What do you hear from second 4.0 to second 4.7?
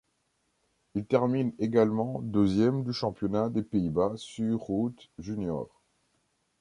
sur